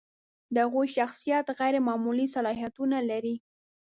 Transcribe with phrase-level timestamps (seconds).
[0.53, 3.35] د هغوی شخصیت غیر معمولي صلاحیتونه لري.